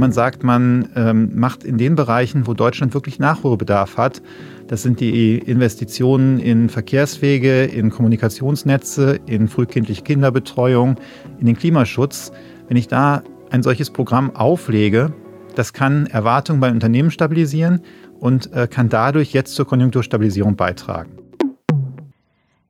[0.00, 4.20] man sagt, man ähm, macht in den Bereichen, wo Deutschland wirklich Nachholbedarf hat,
[4.66, 10.96] das sind die Investitionen in Verkehrswege, in Kommunikationsnetze, in frühkindliche Kinderbetreuung,
[11.38, 12.32] in den Klimaschutz.
[12.66, 15.12] Wenn ich da ein solches Programm auflege,
[15.54, 17.82] das kann Erwartungen bei Unternehmen stabilisieren
[18.18, 21.16] und äh, kann dadurch jetzt zur Konjunkturstabilisierung beitragen.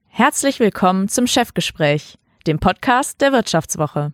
[0.08, 4.12] Herzlich willkommen zum Chefgespräch, dem Podcast der Wirtschaftswoche.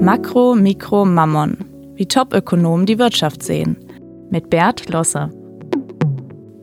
[0.00, 1.56] Makro, Mikro, Mammon.
[1.94, 3.76] Wie Topökonomen die Wirtschaft sehen.
[4.30, 5.30] Mit Bert Losse.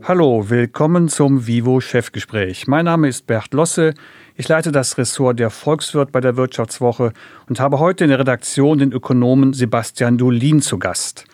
[0.04, 2.68] Hallo, willkommen zum Vivo Chefgespräch.
[2.68, 3.94] Mein Name ist Bert Losse.
[4.36, 7.14] Ich leite das Ressort der Volkswirt bei der Wirtschaftswoche
[7.50, 11.26] und habe heute in der Redaktion den Ökonomen Sebastian Dolin zu Gast.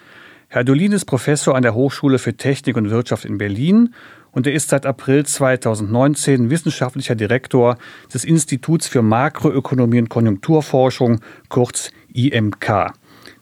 [0.48, 3.93] Herr Dolin ist Professor an der Hochschule für Technik und Wirtschaft in Berlin
[4.32, 7.78] und er ist seit April 2019 wissenschaftlicher Direktor
[8.14, 11.20] des Instituts für Makroökonomie und Konjunkturforschung,
[11.50, 12.94] kurz IMK.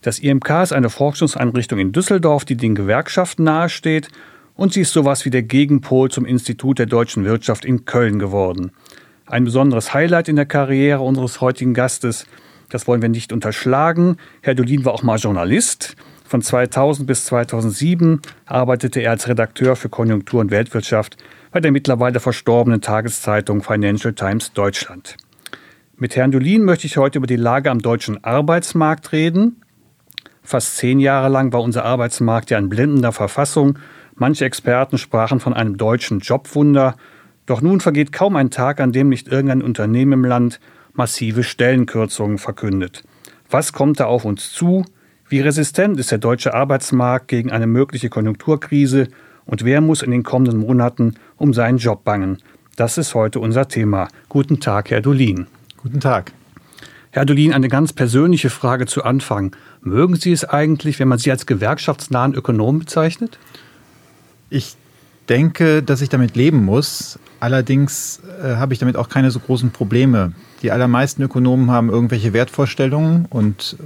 [0.02, 4.10] Das IMK ist eine Forschungseinrichtung in Düsseldorf, die den Gewerkschaften nahesteht
[4.56, 8.72] und sie ist sowas wie der Gegenpol zum Institut der deutschen Wirtschaft in Köln geworden.
[9.26, 12.26] Ein besonderes Highlight in der Karriere unseres heutigen Gastes,
[12.70, 14.18] das wollen wir nicht unterschlagen.
[14.42, 15.96] Herr Dolin war auch mal Journalist.
[16.28, 21.16] Von 2000 bis 2007 arbeitete er als Redakteur für Konjunktur und Weltwirtschaft
[21.52, 25.16] bei der mittlerweile verstorbenen Tageszeitung Financial Times Deutschland.
[25.96, 29.62] Mit Herrn Dolin möchte ich heute über die Lage am deutschen Arbeitsmarkt reden.
[30.44, 33.80] Fast zehn Jahre lang war unser Arbeitsmarkt ja in blendender Verfassung.
[34.14, 36.98] Manche Experten sprachen von einem deutschen Jobwunder.
[37.46, 40.60] Doch nun vergeht kaum ein Tag, an dem nicht irgendein Unternehmen im Land
[40.92, 43.06] massive Stellenkürzungen verkündet.
[43.50, 44.84] Was kommt da auf uns zu?
[45.30, 49.10] Wie resistent ist der deutsche Arbeitsmarkt gegen eine mögliche Konjunkturkrise?
[49.46, 52.38] Und wer muss in den kommenden Monaten um seinen Job bangen?
[52.78, 54.08] Das ist heute unser Thema.
[54.30, 55.48] Guten Tag, Herr Dolin.
[55.76, 56.32] Guten Tag.
[57.12, 59.54] Herr Dolin, eine ganz persönliche Frage zu Anfang.
[59.82, 63.38] Mögen Sie es eigentlich, wenn man Sie als gewerkschaftsnahen Ökonom bezeichnet?
[64.50, 64.78] Ich
[65.30, 67.20] denke, dass ich damit leben muss.
[67.40, 70.34] Allerdings äh, habe ich damit auch keine so großen Probleme.
[70.64, 73.78] Die allermeisten Ökonomen haben irgendwelche Wertvorstellungen und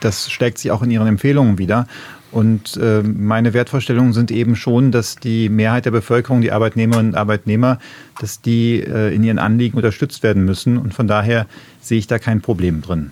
[0.00, 1.86] das schlägt sich auch in ihren Empfehlungen wieder.
[2.32, 7.18] Und äh, meine Wertvorstellungen sind eben schon, dass die Mehrheit der Bevölkerung, die Arbeitnehmerinnen und
[7.18, 7.78] Arbeitnehmer,
[8.20, 10.76] dass die äh, in ihren Anliegen unterstützt werden müssen.
[10.76, 11.46] Und von daher
[11.80, 13.10] sehe ich da kein Problem drin.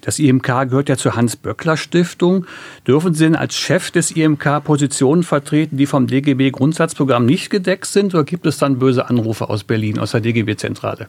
[0.00, 2.46] Das IMK gehört ja zur Hans-Böckler-Stiftung.
[2.86, 8.14] Dürfen Sie denn als Chef des IMK Positionen vertreten, die vom DGB-Grundsatzprogramm nicht gedeckt sind?
[8.14, 11.06] Oder gibt es dann böse Anrufe aus Berlin, aus der DGB-Zentrale?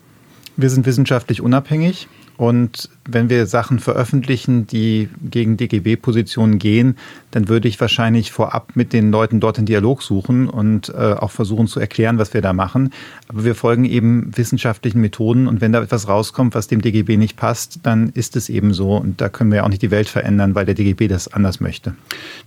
[0.57, 2.07] Wir sind wissenschaftlich unabhängig.
[2.37, 6.95] Und wenn wir Sachen veröffentlichen, die gegen DGB-Positionen gehen,
[7.31, 11.31] dann würde ich wahrscheinlich vorab mit den Leuten dort in Dialog suchen und äh, auch
[11.31, 12.91] versuchen zu erklären, was wir da machen.
[13.27, 17.37] Aber wir folgen eben wissenschaftlichen Methoden und wenn da etwas rauskommt, was dem DGB nicht
[17.37, 18.95] passt, dann ist es eben so.
[18.95, 21.95] Und da können wir auch nicht die Welt verändern, weil der DGB das anders möchte.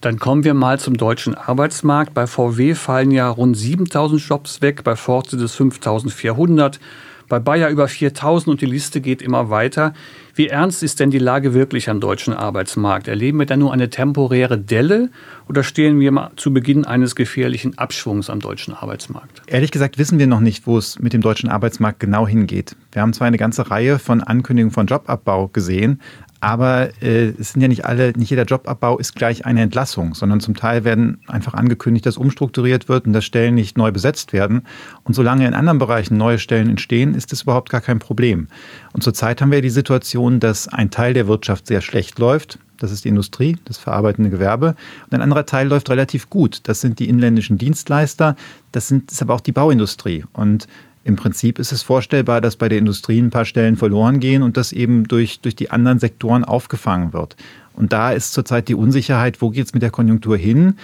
[0.00, 2.14] Dann kommen wir mal zum deutschen Arbeitsmarkt.
[2.14, 6.78] Bei VW fallen ja rund 7000 Jobs weg, bei Ford sind es 5400
[7.30, 9.94] bei Bayer über 4000 und die Liste geht immer weiter.
[10.34, 13.08] Wie ernst ist denn die Lage wirklich am deutschen Arbeitsmarkt?
[13.08, 15.10] Erleben wir da nur eine temporäre Delle
[15.48, 19.42] oder stehen wir zu Beginn eines gefährlichen Abschwungs am deutschen Arbeitsmarkt?
[19.46, 22.74] Ehrlich gesagt wissen wir noch nicht, wo es mit dem deutschen Arbeitsmarkt genau hingeht.
[22.92, 26.00] Wir haben zwar eine ganze Reihe von Ankündigungen von Jobabbau gesehen,
[26.40, 30.40] aber äh, es sind ja nicht alle, nicht jeder Jobabbau ist gleich eine Entlassung, sondern
[30.40, 34.62] zum Teil werden einfach angekündigt, dass umstrukturiert wird und dass Stellen nicht neu besetzt werden.
[35.04, 38.48] Und solange in anderen Bereichen neue Stellen entstehen, ist das überhaupt gar kein Problem.
[38.92, 42.58] Und zurzeit haben wir die Situation, dass ein Teil der Wirtschaft sehr schlecht läuft.
[42.78, 44.74] Das ist die Industrie, das verarbeitende Gewerbe.
[45.04, 46.60] Und ein anderer Teil läuft relativ gut.
[46.62, 48.36] Das sind die inländischen Dienstleister.
[48.72, 50.24] Das, sind, das ist aber auch die Bauindustrie.
[50.32, 50.66] Und
[51.02, 54.56] im Prinzip ist es vorstellbar, dass bei der Industrie ein paar Stellen verloren gehen und
[54.56, 57.36] das eben durch, durch die anderen Sektoren aufgefangen wird.
[57.72, 60.74] Und da ist zurzeit die Unsicherheit, wo geht es mit der Konjunktur hin?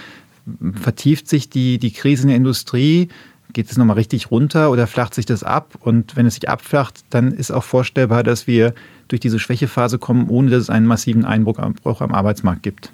[0.73, 3.09] Vertieft sich die, die Krise in der Industrie?
[3.53, 5.75] Geht es nochmal richtig runter oder flacht sich das ab?
[5.81, 8.75] Und wenn es sich abflacht, dann ist auch vorstellbar, dass wir
[9.09, 12.91] durch diese Schwächephase kommen, ohne dass es einen massiven Einbruch am Arbeitsmarkt gibt.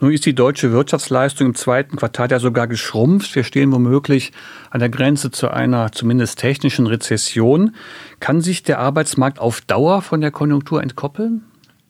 [0.00, 3.34] Nun ist die deutsche Wirtschaftsleistung im zweiten Quartal ja sogar geschrumpft.
[3.34, 4.32] Wir stehen womöglich
[4.70, 7.74] an der Grenze zu einer zumindest technischen Rezession.
[8.20, 11.42] Kann sich der Arbeitsmarkt auf Dauer von der Konjunktur entkoppeln?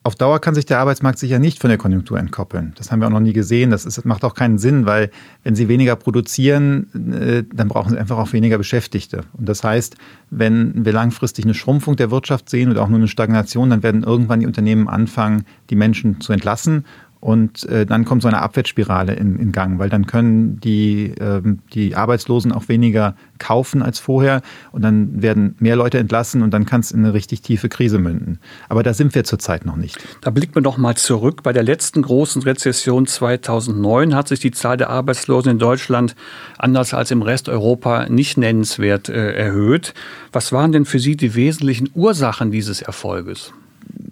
[0.07, 2.75] Auf Dauer kann sich der Arbeitsmarkt sicher nicht von der Konjunktur entkoppeln.
[2.77, 3.71] Das haben wir auch noch nie gesehen.
[3.71, 5.11] Das ist, macht auch keinen Sinn, weil
[5.45, 9.23] wenn Sie weniger produzieren, äh, dann brauchen Sie einfach auch weniger Beschäftigte.
[9.33, 9.97] Und das heißt,
[10.29, 14.03] wenn wir langfristig eine Schrumpfung der Wirtschaft sehen oder auch nur eine Stagnation, dann werden
[14.03, 16.85] irgendwann die Unternehmen anfangen, die Menschen zu entlassen
[17.25, 21.61] Und äh, dann kommt so eine Abwärtsspirale in, in Gang, weil dann können die, ähm,
[21.73, 24.43] die Arbeitslosen auch weniger kaufen als vorher
[24.73, 27.99] und dann werden mehr Leute entlassen und dann kann es in eine richtig tiefe Krise
[27.99, 28.41] münden.
[28.69, 29.97] Aber da sind wir zurzeit noch nicht.
[30.21, 31.43] Da blickt man doch mal zurück.
[31.43, 36.17] Bei der letzten großen Rezession 2009 hat sich die Zahl der Arbeitslosen in Deutschland
[36.59, 39.95] anders als im Rest Europa nicht nennenswert äh, erhöht.
[40.31, 43.55] Was waren denn für Sie die wesentlichen Ursachen dieses Erfolges?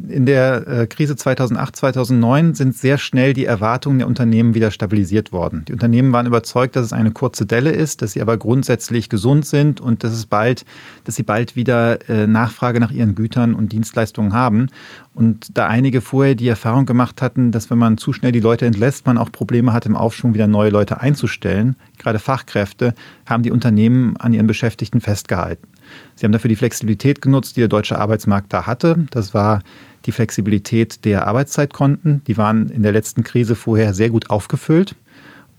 [0.08, 5.32] In der äh, Krise 2008, 2009 sind sehr schnell die Erwartungen der Unternehmen wieder stabilisiert
[5.32, 5.64] worden.
[5.66, 9.46] Die Unternehmen waren überzeugt, dass es eine kurze Delle ist, dass sie aber grundsätzlich gesund
[9.46, 10.64] sind und dass es bald,
[11.04, 14.68] dass sie bald wieder äh, Nachfrage nach ihren Gütern und Dienstleistungen haben.
[15.14, 18.64] Und da einige vorher die Erfahrung gemacht hatten, dass wenn man zu schnell die Leute
[18.64, 22.94] entlässt, man auch Probleme hat, im Aufschwung wieder neue Leute einzustellen, gerade Fachkräfte,
[23.26, 25.68] haben die Unternehmen an ihren Beschäftigten festgehalten.
[26.14, 29.06] Sie haben dafür die Flexibilität genutzt, die der deutsche Arbeitsmarkt da hatte.
[29.10, 29.62] Das war
[30.06, 32.22] die Flexibilität der Arbeitszeitkonten.
[32.26, 34.96] Die waren in der letzten Krise vorher sehr gut aufgefüllt.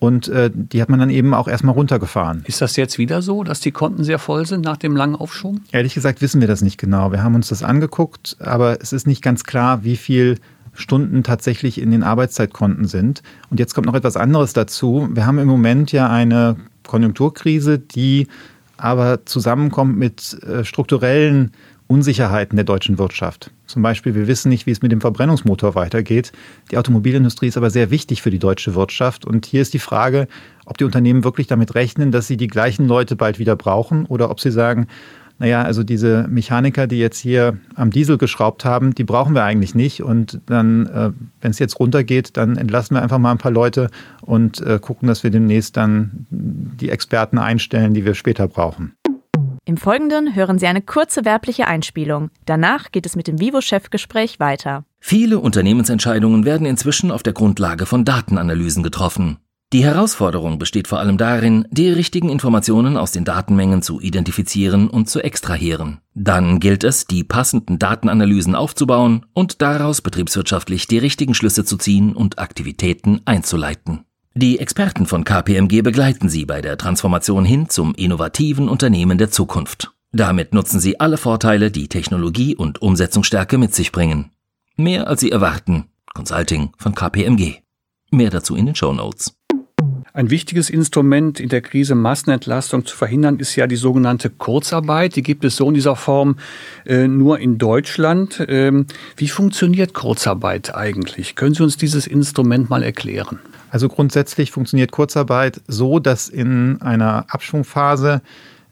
[0.04, 2.44] Und äh, die hat man dann eben auch erstmal runtergefahren.
[2.46, 5.62] Ist das jetzt wieder so, dass die Konten sehr voll sind nach dem langen Aufschwung?
[5.72, 7.14] Ehrlich gesagt wissen wir das nicht genau.
[7.14, 10.40] Wir haben uns das angeguckt, aber es ist nicht ganz klar, wie viel
[10.74, 13.24] Stunden tatsächlich in den Arbeitszeitkonten sind.
[13.50, 15.08] Und jetzt kommt noch etwas anderes dazu.
[15.10, 18.28] Wir haben im Moment ja eine Konjunkturkrise, die
[18.76, 21.54] aber zusammenkommt mit äh, strukturellen
[21.88, 23.52] Unsicherheiten der deutschen Wirtschaft.
[23.74, 26.31] Zum Beispiel, wir wissen nicht, wie es mit dem Verbrennungsmotor weitergeht.
[26.70, 29.25] Die Automobilindustrie ist aber sehr wichtig für die deutsche Wirtschaft.
[29.25, 30.28] Und hier ist die Frage,
[30.68, 34.30] ob die Unternehmen wirklich damit rechnen, dass sie die gleichen Leute bald wieder brauchen oder
[34.30, 34.86] ob sie sagen,
[35.40, 39.74] naja, also diese Mechaniker, die jetzt hier am Diesel geschraubt haben, die brauchen wir eigentlich
[39.74, 40.04] nicht.
[40.04, 41.10] Und dann, äh,
[41.42, 43.90] wenn es jetzt runtergeht, dann entlassen wir einfach mal ein paar Leute
[44.22, 48.94] und äh, gucken, dass wir demnächst dann die Experten einstellen, die wir später brauchen.
[49.65, 52.31] Im Folgenden hören Sie eine kurze werbliche Einspielung.
[52.45, 54.83] Danach geht es mit dem Vivo-Chefgespräch weiter.
[55.00, 59.38] Viele Unternehmensentscheidungen werden inzwischen auf der Grundlage von Datenanalysen getroffen.
[59.71, 65.10] Die Herausforderung besteht vor allem darin, die richtigen Informationen aus den Datenmengen zu identifizieren und
[65.10, 66.01] zu extrahieren.
[66.13, 72.13] Dann gilt es, die passenden Datenanalysen aufzubauen und daraus betriebswirtschaftlich die richtigen Schlüsse zu ziehen
[72.13, 74.04] und Aktivitäten einzuleiten.
[74.35, 79.91] Die Experten von KPMG begleiten Sie bei der Transformation hin zum innovativen Unternehmen der Zukunft.
[80.12, 84.31] Damit nutzen Sie alle Vorteile, die Technologie und Umsetzungsstärke mit sich bringen.
[84.75, 85.85] Mehr als Sie erwarten.
[86.15, 87.57] Consulting von KPMG.
[88.09, 89.35] Mehr dazu in den Show Notes.
[90.13, 95.15] Ein wichtiges Instrument in der Krise Massenentlastung zu verhindern ist ja die sogenannte Kurzarbeit.
[95.15, 96.38] Die gibt es so in dieser Form
[96.88, 98.44] äh, nur in Deutschland.
[98.47, 101.35] Ähm, wie funktioniert Kurzarbeit eigentlich?
[101.35, 103.38] Können Sie uns dieses Instrument mal erklären?
[103.74, 108.22] Also grundsätzlich funktioniert Kurzarbeit so, dass in einer Abschwungphase,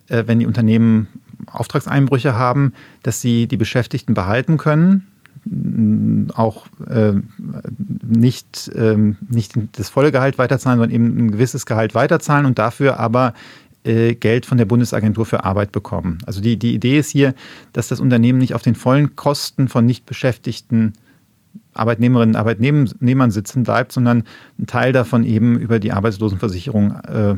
[0.10, 1.08] äh, wenn die Unternehmen
[1.48, 5.08] Auftragseinbrüche haben, dass sie die Beschäftigten behalten können,
[6.36, 7.14] auch äh,
[8.04, 13.00] nicht, äh, nicht das volle Gehalt weiterzahlen, sondern eben ein gewisses Gehalt weiterzahlen und dafür
[13.00, 13.34] aber
[13.84, 16.20] äh, Geld von der Bundesagentur für Arbeit bekommen.
[16.28, 17.34] Also die, die Idee ist hier,
[17.74, 20.94] dass das Unternehmen nicht auf den vollen Kosten von Nichtbeschäftigten
[21.74, 24.24] Arbeitnehmerinnen und Arbeitnehmern sitzen bleibt, sondern
[24.60, 27.36] ein Teil davon eben über die Arbeitslosenversicherung äh,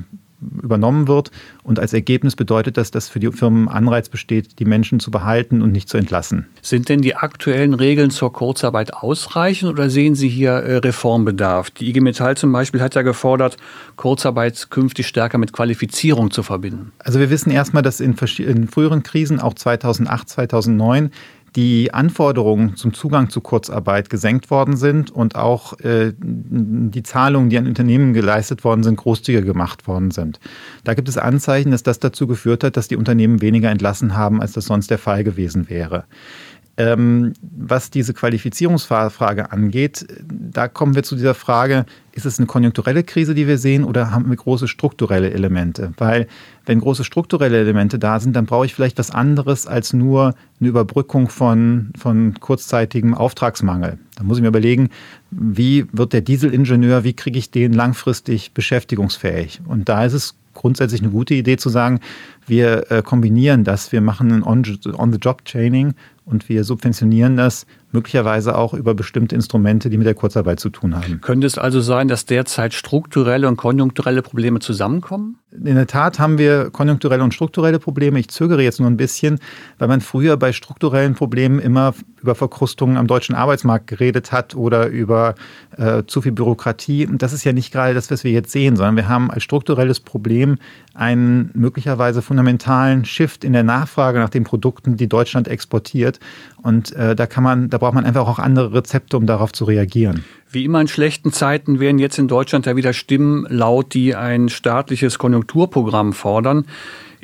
[0.61, 1.31] übernommen wird.
[1.63, 5.61] Und als Ergebnis bedeutet das, dass für die Firmen Anreiz besteht, die Menschen zu behalten
[5.61, 6.47] und nicht zu entlassen.
[6.61, 11.71] Sind denn die aktuellen Regeln zur Kurzarbeit ausreichend oder sehen Sie hier äh, Reformbedarf?
[11.71, 13.57] Die IG Metall zum Beispiel hat ja gefordert,
[13.95, 16.91] Kurzarbeit künftig stärker mit Qualifizierung zu verbinden.
[16.99, 21.11] Also wir wissen erstmal, dass in, in früheren Krisen, auch 2008, 2009,
[21.55, 27.57] die Anforderungen zum Zugang zu Kurzarbeit gesenkt worden sind und auch äh, die Zahlungen, die
[27.57, 30.39] an Unternehmen geleistet worden sind, großzügiger gemacht worden sind.
[30.83, 34.41] Da gibt es Anzeichen, dass das dazu geführt hat, dass die Unternehmen weniger entlassen haben,
[34.41, 36.05] als das sonst der Fall gewesen wäre.
[36.75, 43.03] Ähm, was diese Qualifizierungsfrage angeht, da kommen wir zu dieser Frage, ist es eine konjunkturelle
[43.03, 45.93] Krise, die wir sehen, oder haben wir große strukturelle Elemente?
[45.97, 46.27] Weil
[46.65, 50.69] wenn große strukturelle Elemente da sind, dann brauche ich vielleicht was anderes als nur eine
[50.69, 53.99] Überbrückung von, von kurzzeitigem Auftragsmangel.
[54.15, 54.89] Da muss ich mir überlegen,
[55.29, 59.61] wie wird der Dieselingenieur, wie kriege ich den langfristig beschäftigungsfähig?
[59.67, 61.99] Und da ist es grundsätzlich eine gute Idee zu sagen,
[62.47, 65.93] wir äh, kombinieren das, wir machen ein On-the-Job-Training
[66.25, 70.95] und wir subventionieren das möglicherweise auch über bestimmte Instrumente, die mit der Kurzarbeit zu tun
[70.95, 71.21] haben.
[71.21, 75.37] Könnte es also sein, dass derzeit strukturelle und konjunkturelle Probleme zusammenkommen?
[75.51, 78.19] In der Tat haben wir konjunkturelle und strukturelle Probleme.
[78.19, 79.39] Ich zögere jetzt nur ein bisschen,
[79.77, 84.87] weil man früher bei strukturellen Problemen immer über Verkrustungen am deutschen Arbeitsmarkt geredet hat oder
[84.87, 85.35] über
[85.77, 87.05] äh, zu viel Bürokratie.
[87.05, 89.43] Und das ist ja nicht gerade das, was wir jetzt sehen, sondern wir haben als
[89.43, 90.57] strukturelles Problem
[90.93, 96.19] einen möglicherweise fundamentalen Shift in der Nachfrage nach den Produkten, die Deutschland exportiert.
[96.61, 99.65] Und äh, da kann man, da braucht man einfach auch andere Rezepte, um darauf zu
[99.65, 100.23] reagieren.
[100.51, 104.49] Wie immer in schlechten Zeiten werden jetzt in Deutschland ja wieder Stimmen laut, die ein
[104.49, 106.65] staatliches Konjunkturprogramm fordern.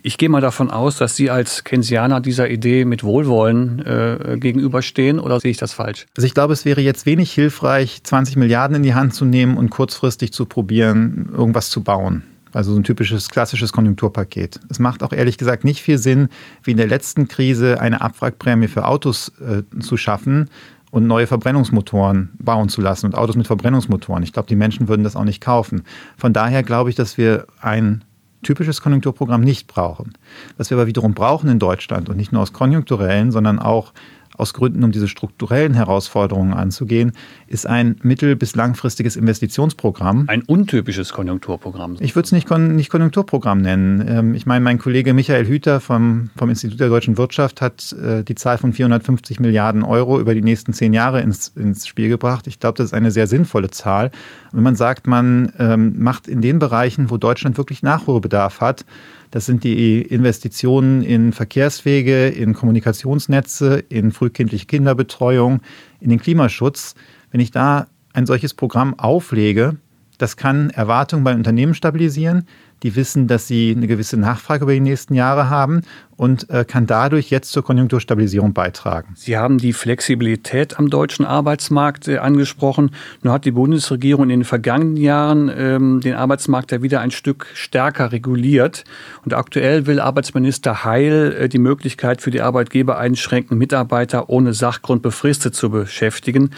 [0.01, 5.19] Ich gehe mal davon aus, dass Sie als Keynesianer dieser Idee mit Wohlwollen äh, gegenüberstehen
[5.19, 6.07] oder sehe ich das falsch?
[6.15, 9.57] Also ich glaube, es wäre jetzt wenig hilfreich, 20 Milliarden in die Hand zu nehmen
[9.57, 12.23] und kurzfristig zu probieren, irgendwas zu bauen.
[12.53, 14.59] Also so ein typisches klassisches Konjunkturpaket.
[14.69, 16.29] Es macht auch ehrlich gesagt nicht viel Sinn,
[16.63, 20.49] wie in der letzten Krise eine Abwrackprämie für Autos äh, zu schaffen
[20.91, 24.23] und neue Verbrennungsmotoren bauen zu lassen und Autos mit Verbrennungsmotoren.
[24.23, 25.83] Ich glaube, die Menschen würden das auch nicht kaufen.
[26.17, 28.03] Von daher glaube ich, dass wir ein
[28.41, 30.13] typisches Konjunkturprogramm nicht brauchen.
[30.57, 33.93] Was wir aber wiederum brauchen in Deutschland und nicht nur aus konjunkturellen, sondern auch
[34.39, 37.11] aus Gründen, um diese strukturellen Herausforderungen anzugehen,
[37.47, 40.25] ist ein mittel- bis langfristiges Investitionsprogramm.
[40.27, 41.97] Ein untypisches Konjunkturprogramm.
[41.99, 44.05] Ich würde es nicht, Kon nicht Konjunkturprogramm nennen.
[44.07, 48.23] Ähm, ich meine, mein Kollege Michael Hüter vom, vom Institut der deutschen Wirtschaft hat äh,
[48.23, 52.47] die Zahl von 450 Milliarden Euro über die nächsten zehn Jahre ins, ins Spiel gebracht.
[52.47, 54.11] Ich glaube, das ist eine sehr sinnvolle Zahl.
[54.51, 58.85] Wenn man sagt, man ähm, macht in den Bereichen, wo Deutschland wirklich Nachholbedarf hat,
[59.31, 65.61] das sind die Investitionen in Verkehrswege, in Kommunikationsnetze, in frühkindliche Kinderbetreuung,
[65.99, 66.95] in den Klimaschutz.
[67.31, 69.77] Wenn ich da ein solches Programm auflege,
[70.17, 72.45] das kann Erwartungen bei Unternehmen stabilisieren,
[72.83, 75.81] die wissen, dass sie eine gewisse Nachfrage über die nächsten Jahre haben
[76.19, 79.13] und äh, kann dadurch jetzt zur Konjunkturstabilisierung beitragen.
[79.15, 82.91] Sie haben die Flexibilität am deutschen Arbeitsmarkt äh, angesprochen.
[83.23, 87.47] Nun hat die Bundesregierung in den vergangenen Jahren ähm, den Arbeitsmarkt ja wieder ein Stück
[87.53, 88.83] stärker reguliert.
[89.23, 95.01] Und aktuell will Arbeitsminister Heil äh, die Möglichkeit für die Arbeitgeber einschränken, Mitarbeiter ohne Sachgrund
[95.01, 96.49] befristet zu beschäftigen.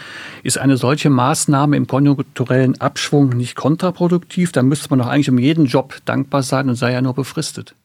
[0.42, 4.50] Ist eine solche Maßnahme im konjunkturellen Abschwung nicht kontraproduktiv?
[4.50, 7.76] Da müsste man doch eigentlich um jeden Job dankbar sein und sei ja nur befristet.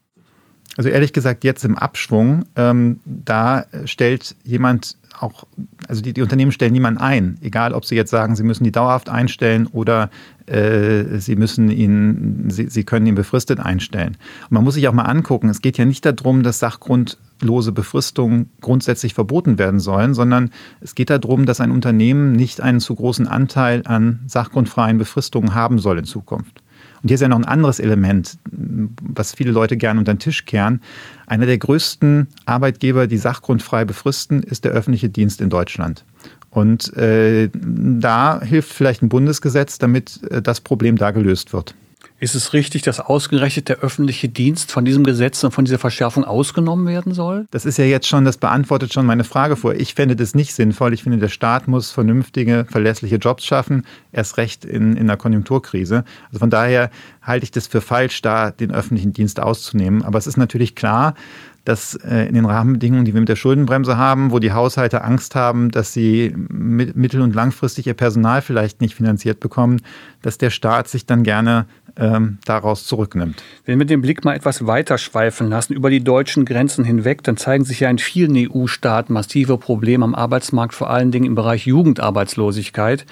[0.76, 5.44] Also ehrlich gesagt, jetzt im Abschwung, ähm, da stellt jemand auch,
[5.88, 8.72] also die, die, Unternehmen stellen niemanden ein, egal ob sie jetzt sagen, sie müssen die
[8.72, 10.10] dauerhaft einstellen oder
[10.46, 14.16] äh, sie müssen ihn, sie, sie können ihn befristet einstellen.
[14.44, 18.50] Und man muss sich auch mal angucken, es geht ja nicht darum, dass sachgrundlose Befristungen
[18.60, 23.26] grundsätzlich verboten werden sollen, sondern es geht darum, dass ein Unternehmen nicht einen zu großen
[23.26, 26.62] Anteil an sachgrundfreien Befristungen haben soll in Zukunft.
[27.02, 30.44] Und hier ist ja noch ein anderes Element, was viele Leute gerne unter den Tisch
[30.44, 30.80] kehren.
[31.26, 36.04] Einer der größten Arbeitgeber, die sachgrundfrei befristen, ist der öffentliche Dienst in Deutschland.
[36.50, 41.74] Und äh, da hilft vielleicht ein Bundesgesetz, damit äh, das Problem da gelöst wird.
[42.20, 46.24] Ist es richtig, dass ausgerechnet der öffentliche Dienst von diesem Gesetz und von dieser Verschärfung
[46.24, 47.46] ausgenommen werden soll?
[47.52, 49.74] Das ist ja jetzt schon, das beantwortet schon meine Frage vor.
[49.74, 50.92] Ich fände das nicht sinnvoll.
[50.92, 56.04] Ich finde, der Staat muss vernünftige, verlässliche Jobs schaffen, erst recht in, in einer Konjunkturkrise.
[56.26, 56.90] Also von daher
[57.22, 60.02] halte ich das für falsch, da den öffentlichen Dienst auszunehmen.
[60.02, 61.14] Aber es ist natürlich klar,
[61.68, 65.34] dass äh, in den Rahmenbedingungen, die wir mit der Schuldenbremse haben, wo die Haushalte Angst
[65.34, 69.82] haben, dass sie mittel- und langfristig ihr Personal vielleicht nicht finanziert bekommen,
[70.22, 71.66] dass der Staat sich dann gerne
[71.98, 73.42] ähm, daraus zurücknimmt.
[73.64, 77.36] Wenn wir den Blick mal etwas weiter schweifen lassen über die deutschen Grenzen hinweg, dann
[77.36, 81.66] zeigen sich ja in vielen EU-Staaten massive Probleme am Arbeitsmarkt, vor allen Dingen im Bereich
[81.66, 83.04] Jugendarbeitslosigkeit.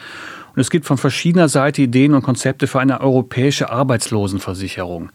[0.56, 5.10] Und es gibt von verschiedener Seite Ideen und Konzepte für eine europäische Arbeitslosenversicherung.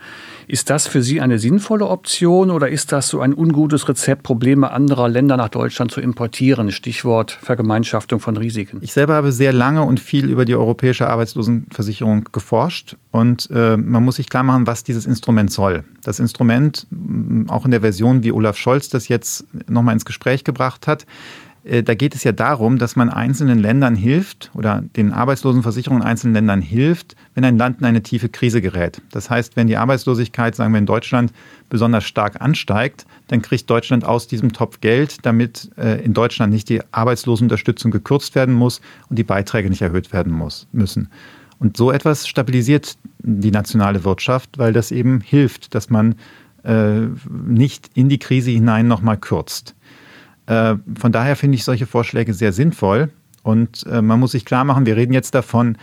[0.47, 4.69] Ist das für Sie eine sinnvolle Option oder ist das so ein ungutes Rezept, Probleme
[4.69, 6.71] anderer Länder nach Deutschland zu importieren?
[6.71, 8.77] Stichwort Vergemeinschaftung von Risiken.
[8.81, 14.05] Ich selber habe sehr lange und viel über die europäische Arbeitslosenversicherung geforscht und äh, man
[14.05, 15.83] muss sich klar machen, was dieses Instrument soll.
[16.03, 16.85] Das Instrument,
[17.47, 21.07] auch in der Version, wie Olaf Scholz das jetzt nochmal ins Gespräch gebracht hat,
[21.63, 26.33] da geht es ja darum, dass man einzelnen Ländern hilft oder den Arbeitslosenversicherungen in einzelnen
[26.33, 29.01] Ländern hilft, wenn ein Land in eine tiefe Krise gerät.
[29.11, 31.31] Das heißt, wenn die Arbeitslosigkeit, sagen wir in Deutschland,
[31.69, 36.67] besonders stark ansteigt, dann kriegt Deutschland aus diesem Topf Geld, damit äh, in Deutschland nicht
[36.67, 41.09] die Arbeitslosenunterstützung gekürzt werden muss und die Beiträge nicht erhöht werden muss, müssen.
[41.59, 46.15] Und so etwas stabilisiert die nationale Wirtschaft, weil das eben hilft, dass man
[46.63, 49.75] äh, nicht in die Krise hinein nochmal kürzt.
[50.45, 53.09] Äh, von daher finde ich solche Vorschläge sehr sinnvoll.
[53.43, 55.77] Und äh, man muss sich klar machen, wir reden jetzt davon,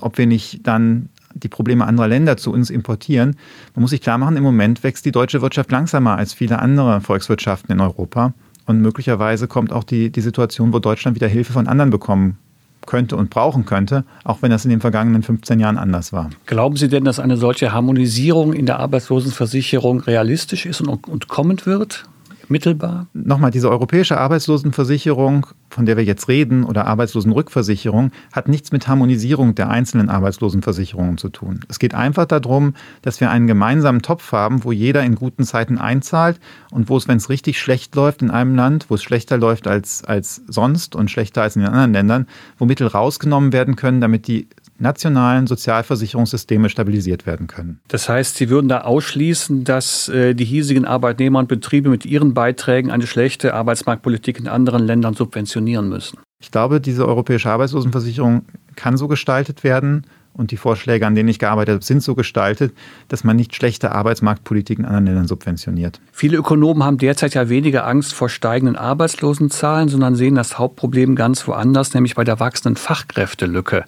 [0.00, 3.36] ob wir nicht dann die Probleme anderer Länder zu uns importieren.
[3.74, 7.00] Man muss sich klar machen, im Moment wächst die deutsche Wirtschaft langsamer als viele andere
[7.00, 8.32] Volkswirtschaften in Europa.
[8.66, 12.36] Und möglicherweise kommt auch die, die Situation, wo Deutschland wieder Hilfe von anderen bekommen
[12.84, 16.30] könnte und brauchen könnte, auch wenn das in den vergangenen 15 Jahren anders war.
[16.46, 21.64] Glauben Sie denn, dass eine solche Harmonisierung in der Arbeitslosenversicherung realistisch ist und, und kommen
[21.64, 22.04] wird?
[22.50, 23.06] Mittelbar?
[23.12, 29.54] Nochmal, diese europäische Arbeitslosenversicherung, von der wir jetzt reden, oder Arbeitslosenrückversicherung, hat nichts mit Harmonisierung
[29.54, 31.60] der einzelnen Arbeitslosenversicherungen zu tun.
[31.68, 35.78] Es geht einfach darum, dass wir einen gemeinsamen Topf haben, wo jeder in guten Zeiten
[35.78, 36.40] einzahlt
[36.70, 39.66] und wo es, wenn es richtig schlecht läuft in einem Land, wo es schlechter läuft
[39.66, 42.26] als, als sonst und schlechter als in den anderen Ländern,
[42.58, 44.48] wo Mittel rausgenommen werden können, damit die
[44.78, 47.80] nationalen Sozialversicherungssysteme stabilisiert werden können.
[47.88, 52.34] Das heißt, Sie würden da ausschließen, dass äh, die hiesigen Arbeitnehmer und Betriebe mit ihren
[52.34, 56.18] Beiträgen eine schlechte Arbeitsmarktpolitik in anderen Ländern subventionieren müssen?
[56.40, 58.42] Ich glaube, diese europäische Arbeitslosenversicherung
[58.76, 60.06] kann so gestaltet werden
[60.38, 62.72] und die Vorschläge, an denen ich gearbeitet habe, sind so gestaltet,
[63.08, 66.00] dass man nicht schlechte Arbeitsmarktpolitik in anderen Ländern subventioniert.
[66.12, 71.48] Viele Ökonomen haben derzeit ja weniger Angst vor steigenden Arbeitslosenzahlen, sondern sehen das Hauptproblem ganz
[71.48, 73.84] woanders, nämlich bei der wachsenden Fachkräftelücke.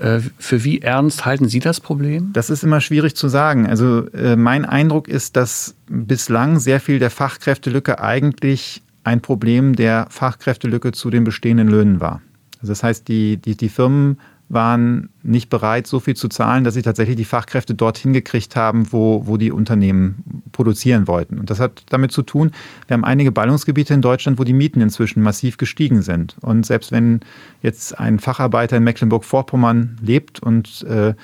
[0.00, 2.30] Äh, für wie ernst halten Sie das Problem?
[2.32, 3.66] Das ist immer schwierig zu sagen.
[3.66, 10.06] Also äh, mein Eindruck ist, dass bislang sehr viel der Fachkräftelücke eigentlich ein Problem der
[10.08, 12.22] Fachkräftelücke zu den bestehenden Löhnen war.
[12.60, 14.18] Also das heißt, die, die, die Firmen
[14.50, 18.92] waren nicht bereit, so viel zu zahlen, dass sie tatsächlich die Fachkräfte dorthin gekriegt haben,
[18.92, 21.38] wo, wo die Unternehmen produzieren wollten.
[21.38, 22.50] Und das hat damit zu tun,
[22.88, 26.36] wir haben einige Ballungsgebiete in Deutschland, wo die Mieten inzwischen massiv gestiegen sind.
[26.40, 27.20] Und selbst wenn
[27.62, 31.14] jetzt ein Facharbeiter in Mecklenburg-Vorpommern lebt und äh,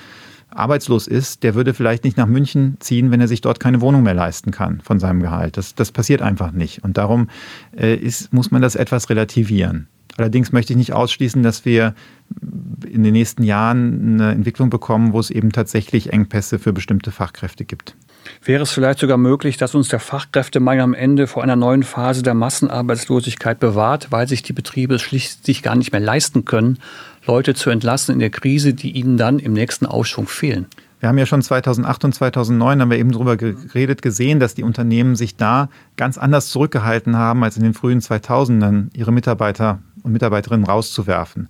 [0.49, 4.03] arbeitslos ist, der würde vielleicht nicht nach München ziehen, wenn er sich dort keine Wohnung
[4.03, 5.57] mehr leisten kann von seinem Gehalt.
[5.57, 6.83] Das, das passiert einfach nicht.
[6.85, 7.29] Und darum
[7.77, 9.87] äh, ist, muss man das etwas relativieren.
[10.17, 11.93] Allerdings möchte ich nicht ausschließen, dass wir
[12.91, 17.65] in den nächsten Jahren eine Entwicklung bekommen, wo es eben tatsächlich Engpässe für bestimmte Fachkräfte
[17.65, 17.95] gibt.
[18.43, 22.23] Wäre es vielleicht sogar möglich, dass uns der Fachkräftemangel am Ende vor einer neuen Phase
[22.23, 26.79] der Massenarbeitslosigkeit bewahrt, weil sich die Betriebe es schlicht gar nicht mehr leisten können,
[27.25, 30.65] Leute zu entlassen in der Krise, die ihnen dann im nächsten Aufschwung fehlen?
[30.99, 34.63] Wir haben ja schon 2008 und 2009, haben wir eben darüber geredet, gesehen, dass die
[34.63, 40.11] Unternehmen sich da ganz anders zurückgehalten haben, als in den frühen 2000ern ihre Mitarbeiter und
[40.11, 41.49] Mitarbeiterinnen rauszuwerfen.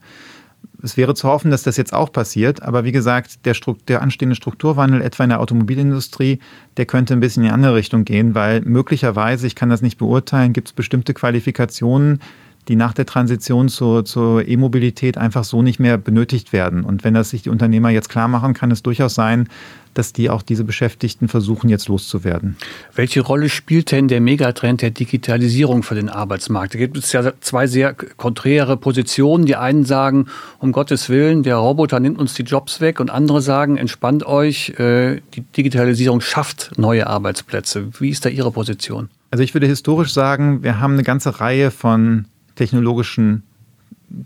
[0.83, 3.55] Es wäre zu hoffen, dass das jetzt auch passiert, aber wie gesagt, der,
[3.87, 6.39] der, anstehende Strukturwandel etwa in der Automobilindustrie,
[6.77, 9.97] der könnte ein bisschen in die andere Richtung gehen, weil möglicherweise, ich kann das nicht
[9.97, 12.19] beurteilen, gibt es bestimmte Qualifikationen,
[12.67, 16.83] die nach der Transition zur, zur E-Mobilität einfach so nicht mehr benötigt werden.
[16.83, 19.47] Und wenn das sich die Unternehmer jetzt klar machen, kann es durchaus sein,
[19.93, 22.55] dass die auch diese Beschäftigten versuchen, jetzt loszuwerden.
[22.93, 26.75] Welche Rolle spielt denn der Megatrend der Digitalisierung für den Arbeitsmarkt?
[26.75, 29.45] Da gibt es ja zwei sehr konträre Positionen.
[29.45, 30.27] Die einen sagen,
[30.59, 34.77] um Gottes Willen, der Roboter nimmt uns die Jobs weg und andere sagen, entspannt euch,
[34.77, 37.87] äh, die Digitalisierung schafft neue Arbeitsplätze.
[37.99, 39.09] Wie ist da Ihre Position?
[39.31, 42.25] Also ich würde historisch sagen, wir haben eine ganze Reihe von
[42.57, 43.43] technologischen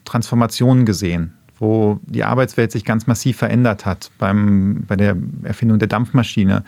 [0.06, 4.12] Transformationen gesehen, wo die Arbeitswelt sich ganz massiv verändert hat.
[4.18, 6.64] Beim, bei der Erfindung der Dampfmaschine,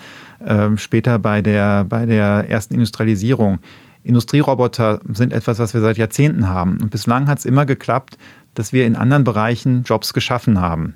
[0.45, 3.59] äh, später bei der, bei der ersten Industrialisierung.
[4.03, 6.77] Industrieroboter sind etwas, was wir seit Jahrzehnten haben.
[6.81, 8.17] Und bislang hat es immer geklappt,
[8.53, 10.95] dass wir in anderen Bereichen Jobs geschaffen haben.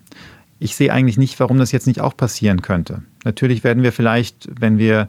[0.59, 3.03] Ich sehe eigentlich nicht, warum das jetzt nicht auch passieren könnte.
[3.23, 5.07] Natürlich werden wir vielleicht, wenn wir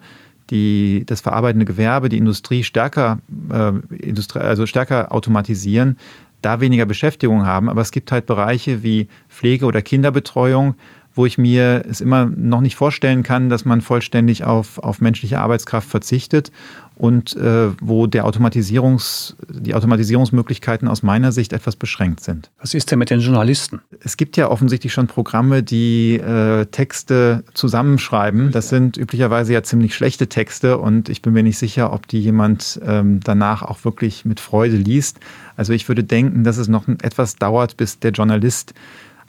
[0.50, 3.18] die, das verarbeitende Gewerbe, die Industrie stärker,
[3.52, 5.98] äh, Industrie, also stärker automatisieren,
[6.42, 7.68] da weniger Beschäftigung haben.
[7.68, 10.74] Aber es gibt halt Bereiche wie Pflege oder Kinderbetreuung,
[11.14, 15.40] wo ich mir es immer noch nicht vorstellen kann, dass man vollständig auf, auf menschliche
[15.40, 16.53] Arbeitskraft verzichtet
[16.99, 22.51] und äh, wo der Automatisierungs, die Automatisierungsmöglichkeiten aus meiner Sicht etwas beschränkt sind.
[22.61, 23.81] Was ist denn mit den Journalisten?
[24.03, 28.51] Es gibt ja offensichtlich schon Programme, die äh, Texte zusammenschreiben.
[28.51, 32.21] Das sind üblicherweise ja ziemlich schlechte Texte und ich bin mir nicht sicher, ob die
[32.21, 35.21] jemand ähm, danach auch wirklich mit Freude liest.
[35.57, 38.75] Also ich würde denken, dass es noch etwas dauert, bis der Journalist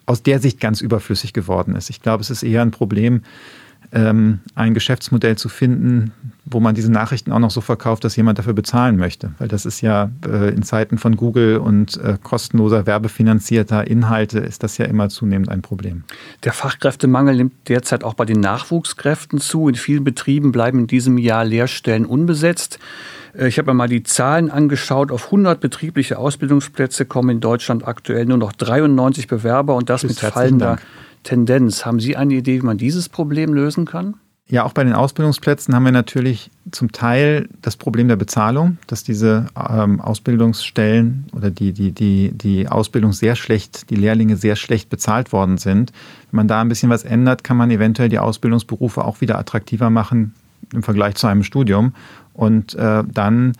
[0.10, 1.92] aus der Sicht ganz überflüssig geworden ist.
[1.92, 3.22] Ich glaube, es ist eher ein Problem,
[3.92, 6.12] ähm, ein Geschäftsmodell zu finden,
[6.46, 9.34] wo man diese Nachrichten auch noch so verkauft, dass jemand dafür bezahlen möchte.
[9.38, 14.64] Weil das ist ja äh, in Zeiten von Google und äh, kostenloser werbefinanzierter Inhalte ist
[14.64, 16.04] das ja immer zunehmend ein Problem.
[16.44, 19.70] Der Fachkräftemangel nimmt derzeit auch bei den Nachwuchskräften zu.
[19.70, 22.80] In vielen Betrieben bleiben in diesem Jahr Lehrstellen unbesetzt.
[23.38, 25.12] Äh, ich habe mir mal die Zahlen angeschaut.
[25.12, 30.22] Auf 100 betriebliche Ausbildungsplätze kommen in Deutschland aktuell nur noch 93 Bewerber und das Bis
[30.22, 30.82] mit fallender Dank.
[31.24, 31.86] Tendenz.
[31.86, 34.16] Haben Sie eine Idee, wie man dieses Problem lösen kann?
[34.52, 39.04] Ja, auch bei den Ausbildungsplätzen haben wir natürlich zum Teil das Problem der Bezahlung, dass
[39.04, 44.90] diese ähm, Ausbildungsstellen oder die, die, die, die Ausbildung sehr schlecht, die Lehrlinge sehr schlecht
[44.90, 45.92] bezahlt worden sind.
[46.32, 49.92] Wenn man da ein bisschen was ändert, kann man eventuell die Ausbildungsberufe auch wieder attraktiver
[49.92, 50.34] machen
[50.74, 51.94] im Vergleich zu einem Studium.
[52.40, 53.52] Und äh, dann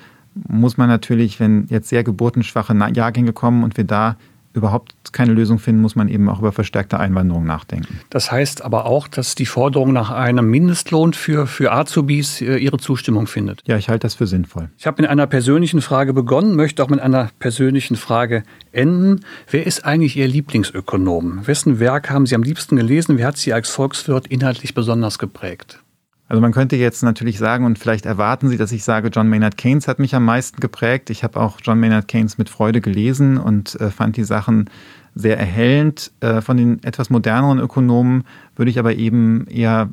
[0.48, 4.16] muss man natürlich, wenn jetzt sehr geburtenschwache Jahrgänge kommen und wir da
[4.54, 8.00] überhaupt keine Lösung finden, muss man eben auch über verstärkte Einwanderung nachdenken.
[8.10, 12.78] Das heißt aber auch, dass die Forderung nach einem Mindestlohn für, für Azubis äh, ihre
[12.78, 13.62] Zustimmung findet.
[13.68, 14.70] Ja, ich halte das für sinnvoll.
[14.78, 19.26] Ich habe mit einer persönlichen Frage begonnen, möchte auch mit einer persönlichen Frage enden.
[19.52, 21.46] Wer ist eigentlich Ihr Lieblingsökonom?
[21.46, 23.18] Wessen Werk haben Sie am liebsten gelesen?
[23.18, 25.84] Wer hat Sie als Volkswirt inhaltlich besonders geprägt?
[26.30, 29.58] Also man könnte jetzt natürlich sagen, und vielleicht erwarten Sie, dass ich sage, John Maynard
[29.58, 31.10] Keynes hat mich am meisten geprägt.
[31.10, 34.70] Ich habe auch John Maynard Keynes mit Freude gelesen und äh, fand die Sachen
[35.16, 36.12] sehr erhellend.
[36.20, 39.90] Äh, von den etwas moderneren Ökonomen würde ich aber eben eher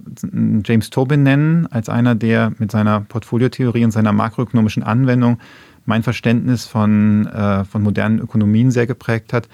[0.62, 5.38] James Tobin nennen, als einer, der mit seiner Portfoliotheorie und seiner makroökonomischen Anwendung
[5.87, 9.49] mein Verständnis von, äh, von modernen Ökonomien sehr geprägt hat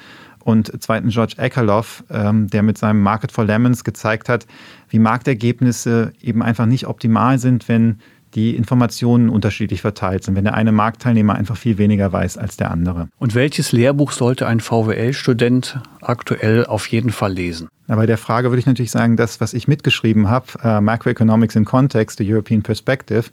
[0.44, 4.46] und zweitens George Akerlof, ähm, der mit seinem Market for Lemons gezeigt hat,
[4.88, 7.98] wie Marktergebnisse eben einfach nicht optimal sind, wenn
[8.34, 12.70] die Informationen unterschiedlich verteilt sind, wenn der eine Marktteilnehmer einfach viel weniger weiß als der
[12.70, 13.08] andere.
[13.18, 17.68] Und welches Lehrbuch sollte ein VWL-Student aktuell auf jeden Fall lesen?
[17.88, 21.56] Na, bei der Frage würde ich natürlich sagen, das, was ich mitgeschrieben habe, äh, Macroeconomics
[21.56, 23.24] in Context, the European Perspective,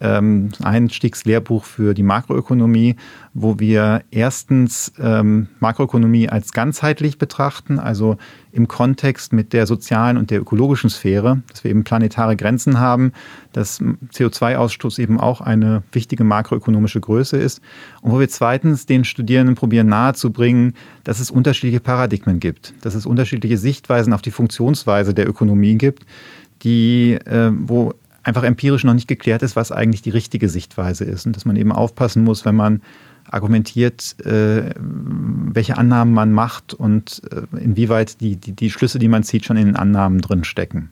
[0.00, 2.96] ähm, Einstiegslehrbuch für die Makroökonomie,
[3.34, 8.16] wo wir erstens ähm, Makroökonomie als ganzheitlich betrachten, also
[8.52, 13.12] im Kontext mit der sozialen und der ökologischen Sphäre, dass wir eben planetare Grenzen haben,
[13.52, 17.60] dass CO2-Ausstoß eben auch eine wichtige makroökonomische Größe ist
[18.00, 23.06] und wo wir zweitens den Studierenden probieren nahezubringen, dass es unterschiedliche Paradigmen gibt, dass es
[23.06, 26.06] unterschiedliche Sichtweisen auf die Funktionsweise der Ökonomie gibt,
[26.62, 31.26] die, äh, wo einfach empirisch noch nicht geklärt ist, was eigentlich die richtige Sichtweise ist.
[31.26, 32.82] Und dass man eben aufpassen muss, wenn man
[33.30, 39.22] argumentiert, äh, welche Annahmen man macht und äh, inwieweit die, die, die Schlüsse, die man
[39.22, 40.90] zieht, schon in den Annahmen drin stecken.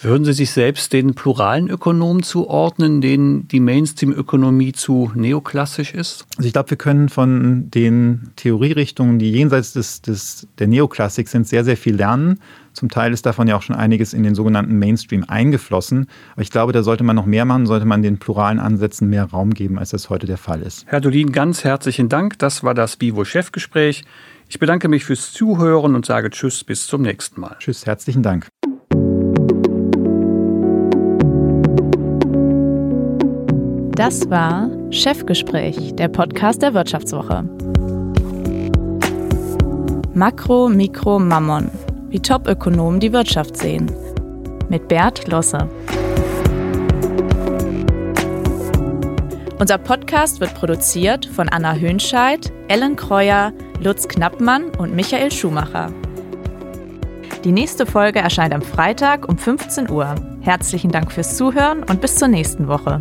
[0.00, 6.26] Würden Sie sich selbst den pluralen Ökonomen zuordnen, denen die Mainstream-Ökonomie zu neoklassisch ist?
[6.36, 11.48] Also ich glaube, wir können von den Theorierichtungen, die jenseits des, des, der Neoklassik sind,
[11.48, 12.40] sehr, sehr viel lernen.
[12.74, 16.08] Zum Teil ist davon ja auch schon einiges in den sogenannten Mainstream eingeflossen.
[16.32, 19.24] Aber ich glaube, da sollte man noch mehr machen, sollte man den pluralen Ansätzen mehr
[19.24, 20.84] Raum geben, als das heute der Fall ist.
[20.86, 22.38] Herr Dolin, ganz herzlichen Dank.
[22.40, 24.04] Das war das Vivo-Chefgespräch.
[24.48, 27.56] Ich bedanke mich fürs Zuhören und sage Tschüss, bis zum nächsten Mal.
[27.58, 28.48] Tschüss, herzlichen Dank.
[33.96, 37.44] Das war Chefgespräch, der Podcast der Wirtschaftswoche.
[40.14, 41.70] Makro, Mikro, Mammon
[42.14, 43.90] wie Top-Ökonomen die Wirtschaft sehen.
[44.68, 45.68] Mit Bert Losse.
[49.58, 55.92] Unser Podcast wird produziert von Anna Höhnscheid, Ellen Kreuer, Lutz Knappmann und Michael Schumacher.
[57.42, 60.14] Die nächste Folge erscheint am Freitag um 15 Uhr.
[60.40, 63.00] Herzlichen Dank fürs Zuhören und bis zur nächsten Woche.